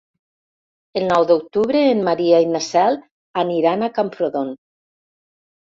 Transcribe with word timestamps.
El 1.01 1.05
nou 1.11 1.25
d'octubre 1.31 1.83
en 1.91 2.01
Maria 2.09 2.41
i 2.47 2.49
na 2.55 2.63
Cel 2.69 2.99
aniran 3.45 3.83
a 3.83 3.93
Camprodon. 4.01 4.53